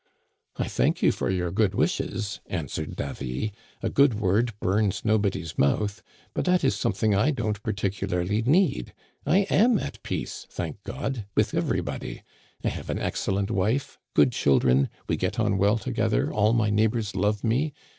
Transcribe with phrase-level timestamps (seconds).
[0.57, 6.01] "'I thank you for your good wishes,* answered Davy;* a good word bums nobody's mouth.
[6.33, 8.95] But that is something I don*t particularly need.
[9.27, 12.23] I am at peace, thank God, with everybody.
[12.63, 17.15] I have an excellent wife, good children, we get on well together, all my neighbors
[17.15, 17.71] love me.